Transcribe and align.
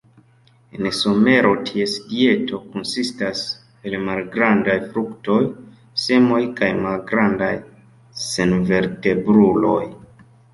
En 0.75 0.85
somero 0.99 1.49
ties 1.65 1.97
dieto 2.13 2.59
konsistas 2.75 3.41
el 3.89 3.97
malgrandaj 4.07 4.79
fruktoj, 4.95 5.37
semoj 6.07 6.41
kaj 6.61 6.71
malgrandaj 6.87 7.51
senvertebruloj. 8.25 9.81